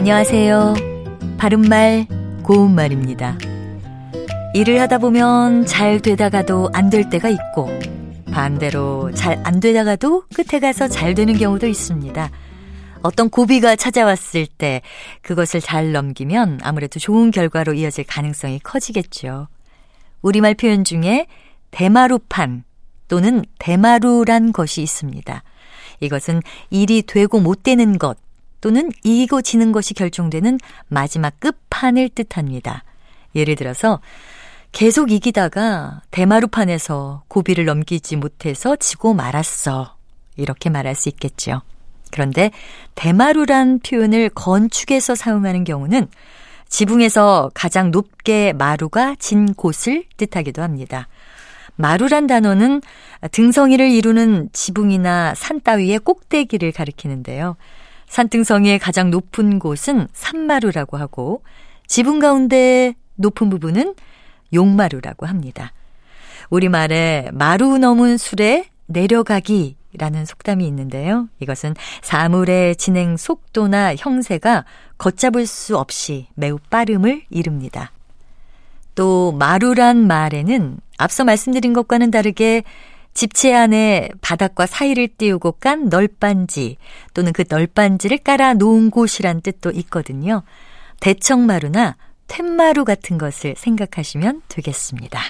[0.00, 0.76] 안녕하세요.
[1.36, 2.06] 바른말,
[2.42, 3.36] 고운말입니다.
[4.54, 7.68] 일을 하다 보면 잘 되다가도 안 될 때가 있고,
[8.32, 12.30] 반대로 잘 안 되다가도 끝에 가서 잘 되는 경우도 있습니다.
[13.02, 14.80] 어떤 고비가 찾아왔을 때
[15.20, 19.48] 그것을 잘 넘기면 아무래도 좋은 결과로 이어질 가능성이 커지겠죠.
[20.22, 21.26] 우리말 표현 중에
[21.72, 22.64] 대마루판
[23.06, 25.42] 또는 대마루란 것이 있습니다.
[26.00, 28.16] 이것은 일이 되고 못 되는 것
[28.60, 32.84] 또는 이기고 지는 것이 결정되는 마지막 끝판을 뜻합니다.
[33.34, 34.00] 예를 들어서
[34.72, 39.96] 계속 이기다가 대마루판에서 고비를 넘기지 못해서 지고 말았어.
[40.36, 41.62] 이렇게 말할 수 있겠죠.
[42.12, 42.50] 그런데
[42.94, 46.08] 대마루란 표현을 건축에서 사용하는 경우는
[46.68, 51.08] 지붕에서 가장 높게 마루가 진 곳을 뜻하기도 합니다.
[51.76, 52.80] 마루란 단어는
[53.32, 57.56] 등성이를 이루는 지붕이나 산 따위의 꼭대기를 가리키는데요.
[58.10, 61.42] 산등성이의 가장 높은 곳은 산마루라고 하고
[61.86, 63.94] 지붕 가운데 높은 부분은
[64.52, 65.72] 용마루라고 합니다.
[66.50, 71.28] 우리말에 마루 넘은 술에 내려가기 라는 속담이 있는데요.
[71.38, 74.64] 이것은 사물의 진행 속도나 형세가
[74.98, 77.92] 걷잡을 수 없이 매우 빠름을 이릅니다.
[78.94, 82.64] 또 마루란 말에는 앞서 말씀드린 것과는 다르게
[83.14, 86.76] 집체 안에 바닥과 사이를 띄우고 깐 널빤지
[87.14, 90.42] 또는 그 널빤지를 깔아 놓은 곳이란 뜻도 있거든요.
[91.00, 91.96] 대청마루나
[92.28, 95.20] 툇마루 같은 것을 생각하시면 되겠습니다.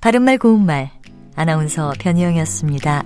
[0.00, 0.90] 바른말 고운말
[1.34, 3.02] 아나운서 변희영이었습니다.